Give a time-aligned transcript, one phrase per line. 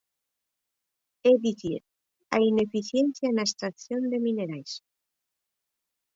[1.31, 1.81] É dicir,
[2.35, 4.71] a ineficiencia na extracción de minerais.